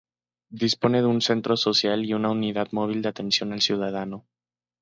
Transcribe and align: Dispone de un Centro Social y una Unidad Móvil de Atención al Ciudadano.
Dispone 0.63 1.01
de 1.03 1.07
un 1.07 1.21
Centro 1.21 1.55
Social 1.57 2.05
y 2.05 2.15
una 2.15 2.31
Unidad 2.31 2.69
Móvil 2.71 3.03
de 3.03 3.09
Atención 3.09 3.53
al 3.53 3.61
Ciudadano. 3.61 4.25